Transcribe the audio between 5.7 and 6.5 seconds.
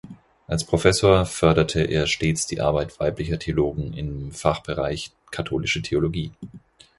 Theologie.